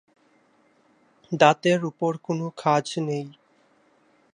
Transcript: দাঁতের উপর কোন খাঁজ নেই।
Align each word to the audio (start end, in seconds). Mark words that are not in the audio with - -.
দাঁতের 1.31 1.79
উপর 1.85 2.11
কোন 2.17 2.39
খাঁজ 2.57 2.87
নেই। 3.07 3.25